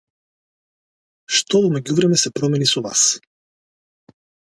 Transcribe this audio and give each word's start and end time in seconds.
Што 1.39 1.59
во 1.65 1.69
меѓувреме 1.75 2.17
се 2.21 2.31
промени 2.39 2.71
во 2.71 2.83
вас? 2.87 3.05